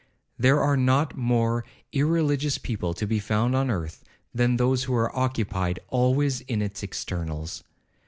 [0.39, 5.15] There are not more irreligious people to be found on earth than those who are
[5.15, 7.63] occupied always in its externals.